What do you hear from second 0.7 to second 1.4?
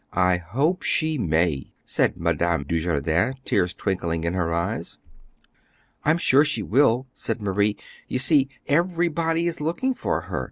she